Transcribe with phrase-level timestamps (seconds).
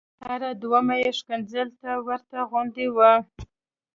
[0.27, 3.11] هره دویمه یې ښکنځل ته ورته غوندې وه.